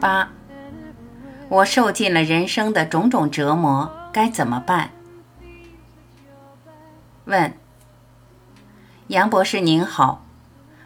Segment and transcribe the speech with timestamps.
[0.00, 0.30] 八，
[1.48, 4.90] 我受尽了人生的种种折磨，该怎么办？
[7.26, 7.52] 问，
[9.08, 10.24] 杨博士您好，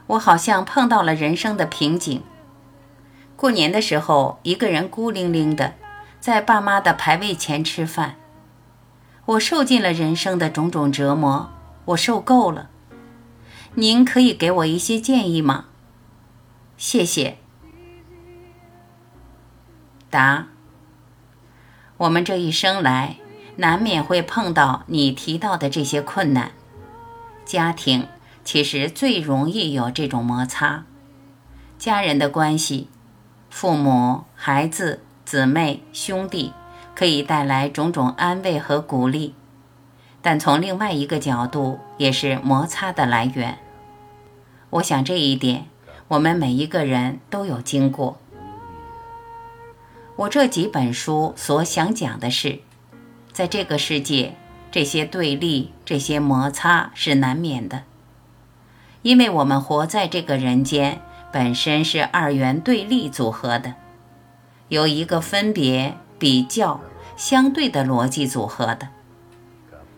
[0.08, 2.22] 我好像碰到了人生的瓶颈。
[3.36, 5.74] 过年的时候，一个人孤零零的
[6.18, 8.16] 在爸妈的牌位前吃饭，
[9.26, 11.50] 我受尽了人生的种种折磨，
[11.84, 12.70] 我受够了。
[13.76, 15.64] 您可以给我一些建议吗？
[16.76, 17.38] 谢谢。
[20.08, 20.46] 答：
[21.96, 23.16] 我们这一生来，
[23.56, 26.52] 难免会碰到你提到的这些困难。
[27.44, 28.06] 家庭
[28.44, 30.84] 其实最容易有这种摩擦，
[31.76, 32.88] 家人的关系，
[33.50, 36.52] 父母、孩子、姊妹、兄弟，
[36.94, 39.34] 可以带来种种安慰和鼓励，
[40.22, 43.58] 但从另外一个角度，也是摩擦的来源。
[44.74, 45.66] 我想这一点，
[46.08, 48.18] 我们每一个人都有经过。
[50.16, 52.58] 我这几本书所想讲的是，
[53.32, 54.34] 在这个世界，
[54.72, 57.84] 这些对立、这些摩擦是难免的，
[59.02, 61.00] 因为我们活在这个人间，
[61.32, 63.74] 本身是二元对立组合的，
[64.66, 66.80] 由一个分别、比较、
[67.16, 68.88] 相对的逻辑组合的。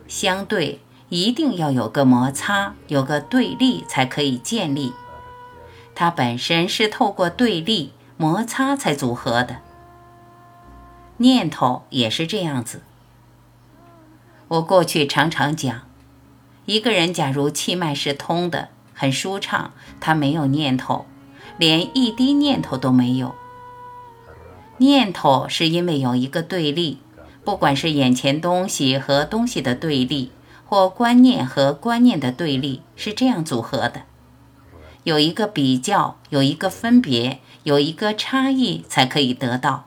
[0.06, 4.92] 相对一定要有个摩擦，有个对立才可以建立，
[5.94, 9.58] 它本身是透过对立、摩擦才组合的。
[11.18, 12.82] 念头也是这样子。
[14.48, 15.82] 我过去常常讲，
[16.66, 21.06] 一个人假如气脉是通的，很舒畅，他没有念头，
[21.56, 23.34] 连一滴念头都没有。
[24.78, 26.98] 念头是因为有一个对立，
[27.44, 30.30] 不管是眼前东西和东西的对立，
[30.66, 34.02] 或观念和观念的对立，是这样组合的。
[35.04, 39.86] 有一个比较，有一个分别，有一个差异，才可以得到。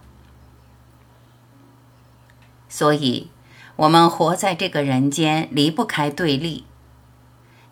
[2.70, 3.30] 所以，
[3.76, 6.64] 我们活在这个人间，离不开对立。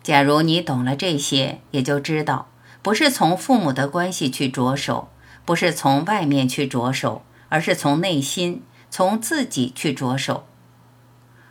[0.02, 2.48] 假如你懂了这些，也就知道，
[2.82, 5.08] 不是从父母的关系去着手，
[5.46, 10.44] 不是从外面去着手，而是从内心、从自己去着手。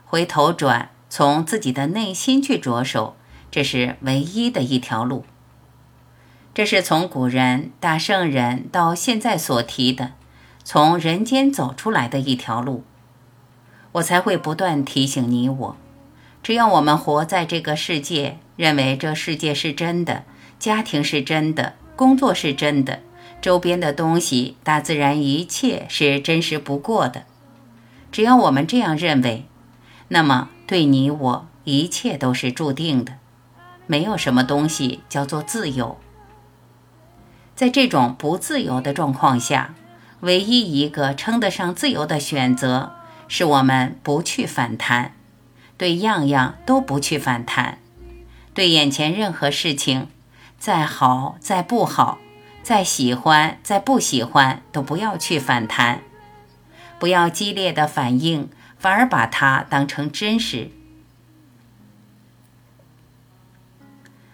[0.06, 3.16] 回头转，从自己的内心去着手，
[3.50, 5.26] 这是唯一的一条路。
[6.54, 10.14] 这是从古人大圣人到现在所提的，
[10.64, 12.84] 从人间走出来的一条路。
[13.94, 15.78] 我才会不断提醒你我，
[16.44, 20.24] 只要我们活在这个世界，认为这世界是真的，
[20.60, 23.00] 家庭是真的，工作是真的，
[23.42, 27.24] 周边的东西、大自然一切是真实不过的。
[28.12, 29.46] 只要我们这样认为，
[30.10, 33.14] 那么对你我一切都是注定的，
[33.88, 35.98] 没有什么东西叫做自由。
[37.56, 39.74] 在这种不自由的状况下，
[40.20, 42.94] 唯一一个称得上自由的选择。
[43.30, 45.12] 是我们不去反弹，
[45.78, 47.80] 对样样都不去反弹，
[48.54, 50.08] 对眼前任何事情，
[50.58, 52.20] 再好再不好，
[52.64, 56.00] 再喜欢再不喜欢，都不要去反弹，
[56.98, 58.50] 不要激烈的反应，
[58.80, 60.70] 反而把它当成真实。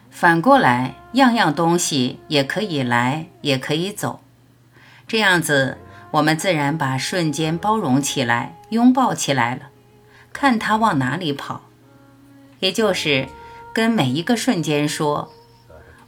[0.09, 4.21] 反过来，样样东西也可以来，也可以走，
[5.07, 5.77] 这样子。
[6.11, 9.69] 我们自然把瞬间包容起来，拥抱起来了，
[10.31, 11.63] 看它往哪里跑，
[12.59, 13.27] 也就是
[13.73, 15.33] 跟每一个瞬间说：“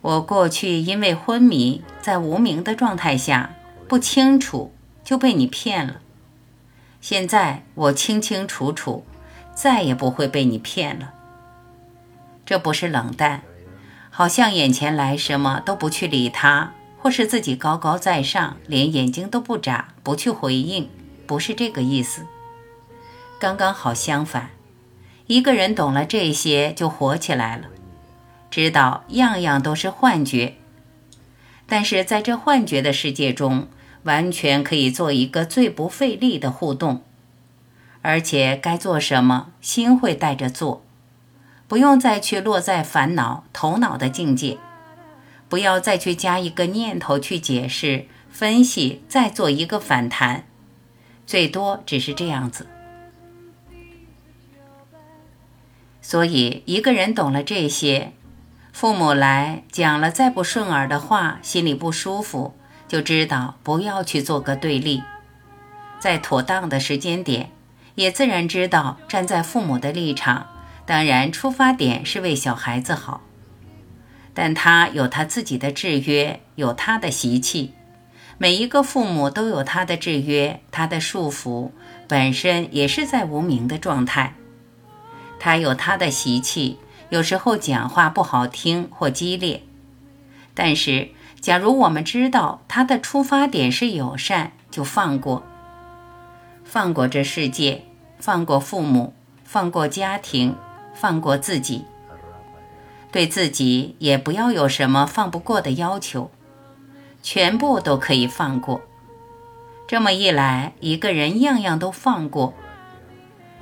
[0.01, 3.55] 我过去因为昏迷，在无名的状态下
[3.87, 4.71] 不清楚，
[5.03, 6.01] 就被你骗了。
[7.07, 9.05] 现在我清清楚楚，
[9.53, 11.13] 再也不会被你骗了。
[12.47, 13.43] 这不是冷淡，
[14.09, 20.89] 好像眼前来什么都不去理他。”或是自己高高在上，连眼睛都不眨，不去回应，
[21.27, 22.25] 不是这个意思。
[23.37, 24.49] 刚刚好相反，
[25.27, 27.67] 一个人懂了这些，就活起来了，
[28.49, 30.55] 知道样样都是幻觉。
[31.67, 33.67] 但是在这幻觉的世界中，
[34.05, 37.03] 完全可以做一个最不费力的互动，
[38.01, 40.83] 而且该做什么，心会带着做，
[41.67, 44.57] 不用再去落在烦恼、头脑的境界。
[45.47, 50.45] 不要再去加一个念头去解释、分析，再做一个反弹，
[51.27, 52.67] 最多只是这样子。
[56.01, 58.13] 所以，一个人懂了这些，
[58.71, 62.55] 父母来讲了再不顺耳的话，心里不舒服，
[62.87, 65.01] 就知道不要去做个对立，
[65.99, 67.51] 在妥当的时间点，
[67.95, 70.47] 也自然知道站在父母的立场，
[70.85, 73.21] 当然出发点是为小孩子好。
[74.33, 77.73] 但他有他自己的制约，有他的习气。
[78.37, 81.71] 每一个父母都有他的制约，他的束缚，
[82.05, 84.35] 本身也是在无名的状态。
[85.39, 86.77] 他有他的习气，
[87.09, 89.63] 有时候讲话不好听或激烈。
[90.53, 91.09] 但是，
[91.45, 95.43] 假如我们知道他的出发点是友善，就放过，
[96.63, 97.83] 放过这世界，
[98.17, 99.13] 放过父母，
[99.43, 100.55] 放过家庭，
[100.95, 101.85] 放过自己。
[103.11, 106.31] 对自己也不要有什么放不过的要求，
[107.21, 108.81] 全部都可以放过。
[109.87, 112.55] 这么一来，一个人样样都放过，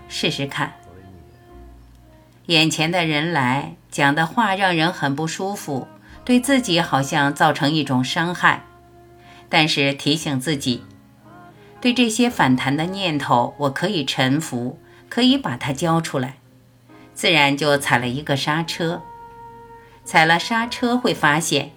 [0.08, 0.76] 试试看。
[2.46, 5.86] 眼前的人来讲的话让人很不舒服，
[6.26, 8.64] 对自己好像造成一种伤害，
[9.50, 10.84] 但是提醒自己，
[11.82, 14.80] 对这些反弹的念头，我可以臣服，
[15.10, 16.38] 可以把它交出来，
[17.14, 19.02] 自然就踩了一个刹车。
[20.06, 21.72] 踩了刹车，会发现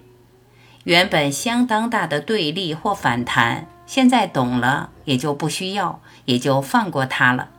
[0.84, 7.50] 原本相当大的对立或反弹，现在懂了，也就不需要，也就放过它了，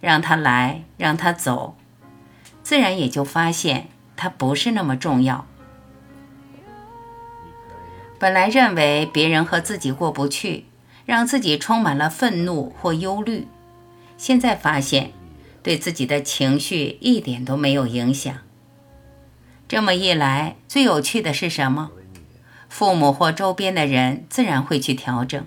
[0.00, 1.76] 让它来，让它走，
[2.62, 5.46] 自然也就发现它不是那么重要。
[8.18, 10.64] 本来认为别人和自己过不去，
[11.04, 13.46] 让自己充满了愤怒或忧虑，
[14.16, 15.12] 现在发现
[15.62, 18.34] 对自己的情绪一点都没有影响。
[19.68, 21.90] 这么一来，最有趣的是什么？
[22.68, 25.44] 父母或周边的人自然会去调整。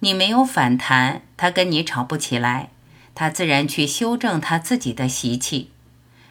[0.00, 2.70] 你没有反弹，他跟你吵不起来，
[3.14, 5.70] 他自然去修正他自己的习气，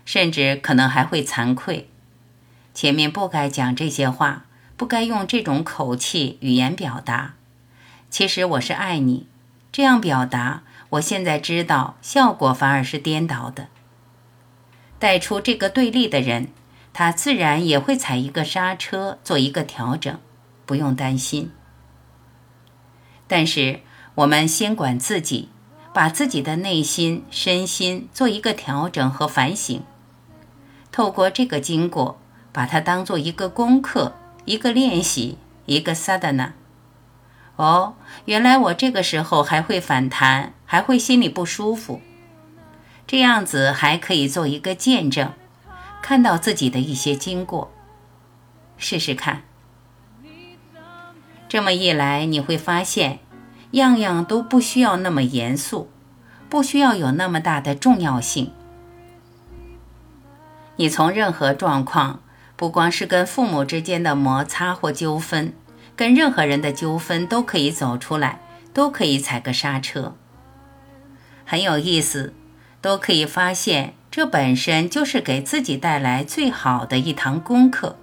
[0.05, 1.87] 甚至可能还会惭愧。
[2.73, 4.45] 前面不该讲这些话，
[4.81, 7.35] 不该用这种口气语言表达。
[8.09, 9.27] 其实我是爱你，
[9.71, 13.67] 这样表达，我现在知道效果反而是颠倒的，
[14.97, 16.47] 带出这个对立的人。
[16.93, 20.19] 他自然也会踩一个刹车，做一个调整，
[20.65, 21.51] 不用担心。
[23.27, 23.81] 但是
[24.15, 25.49] 我们先管自己，
[25.93, 29.83] 把自己的内心、身心做一个调整和反省。
[30.91, 32.19] 透过这个经过，
[32.51, 34.15] 把它当做一个功课、
[34.45, 36.51] 一个练习、一个 sadhana。
[37.55, 37.95] 哦，
[38.25, 42.01] 原来我这个时候还会反弹，还会心里不舒服，
[43.05, 45.31] 这样子还可以做一个见证。
[46.01, 47.71] 看到自己的一些经过，
[48.77, 49.43] 试试看。
[51.47, 53.19] 这么一来，你会发现，
[53.71, 55.91] 样样都不需要那么严肃，
[56.49, 58.51] 不需要有那么大的重要性。
[60.77, 62.21] 你从任何状况，
[62.61, 65.51] 不光是跟父母之间的摩擦或纠纷，
[65.95, 68.39] 跟任何人的纠纷都可以走出来，
[68.71, 70.15] 都可以踩个刹车。
[71.43, 72.35] 很有意思，
[72.79, 73.95] 都可以发现。
[74.11, 77.95] 这本身就是给自己带来最好的一堂功课，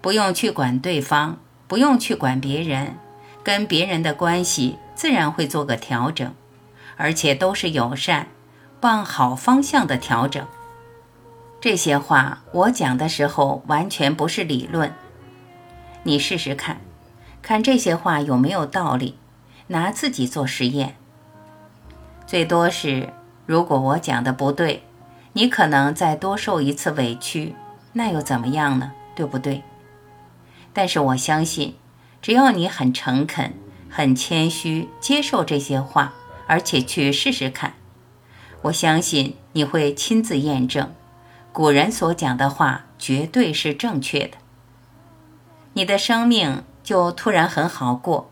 [0.00, 1.38] 不用去管对方，
[1.68, 2.96] 不用去管别人，
[3.44, 6.34] 跟别人的关系自然会做个调整，
[6.96, 8.26] 而且都是友善、
[8.80, 10.44] 往好方向的调整。
[11.66, 14.94] 这些话我讲的时候完全不是理论，
[16.04, 16.80] 你试试看，
[17.42, 19.18] 看这些话有没有道理，
[19.66, 20.94] 拿自己做实验。
[22.24, 23.12] 最多是。
[23.46, 24.84] 如果我讲的不对，
[25.32, 27.56] 你可能再多受一次委屈，
[27.94, 28.92] 那又怎么样呢？
[29.16, 29.64] 对不对？
[30.72, 31.74] 但是我相信，
[32.22, 33.52] 只要你很诚恳、
[33.90, 36.12] 很谦虚，接受这些话，
[36.46, 37.74] 而且去试试看，
[38.62, 40.92] 我相信你会亲自验证，
[41.56, 44.36] 古人所讲的话绝对是正确的。
[45.72, 48.30] 你的生命就突然很好过，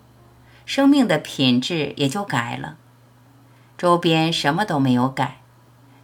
[0.66, 2.76] 生命的品质也就改了。
[3.78, 5.40] 周边什么都没有改，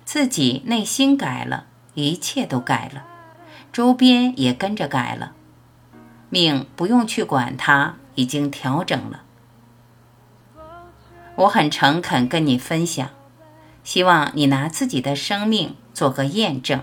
[0.02, 3.04] 自己内心改了，一切都改了，
[3.70, 5.32] 周边也跟着改了，
[6.30, 9.24] 命不用去管它，已经调整了。
[11.34, 13.10] 我很诚恳跟你分享，
[13.84, 16.80] 希望你拿自己的生命做个验证。